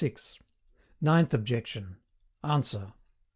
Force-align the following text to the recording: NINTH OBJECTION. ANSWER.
NINTH 0.99 1.31
OBJECTION. 1.31 1.97
ANSWER. 2.43 2.93